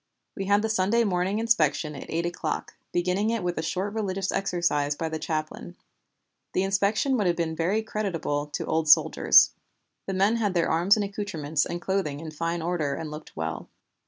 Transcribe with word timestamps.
We 0.35 0.45
had 0.45 0.63
the 0.63 0.67
Sunday 0.69 1.03
morning 1.03 1.37
inspection 1.37 1.93
at 1.95 2.09
eight 2.09 2.25
o'clock, 2.25 2.73
beginning 2.91 3.29
it 3.29 3.43
with 3.43 3.59
a 3.59 3.61
short 3.61 3.93
religious 3.93 4.31
exercise 4.31 4.95
by 4.95 5.09
the 5.09 5.19
chaplain. 5.19 5.75
The 6.53 6.63
inspection 6.63 7.17
would 7.17 7.27
have 7.27 7.35
been 7.35 7.55
very 7.55 7.83
creditable 7.83 8.47
to 8.47 8.65
old 8.65 8.89
soldiers. 8.89 9.51
The 10.07 10.15
men 10.15 10.37
had 10.37 10.55
their 10.55 10.71
arms 10.71 10.95
and 10.97 11.03
accouterments 11.05 11.67
and 11.67 11.79
clothing 11.79 12.19
in 12.19 12.31
fine 12.31 12.63
order 12.63 12.95
and 12.95 13.11
looked 13.11 13.37
well. 13.37 13.69